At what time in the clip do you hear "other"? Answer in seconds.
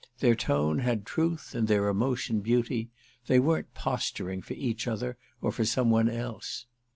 4.87-5.15